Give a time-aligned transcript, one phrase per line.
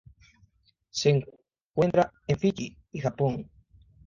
[0.89, 3.47] Se encuentra en Fiyi y Japón.